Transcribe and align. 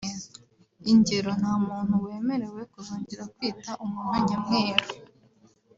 Ingero 0.91 1.29
nta 1.39 1.53
muntu 1.67 1.93
wemerewe 2.05 2.61
kuzongera 2.73 3.23
kwita 3.33 3.71
umuntu 3.85 4.15
nyamweru 4.27 4.85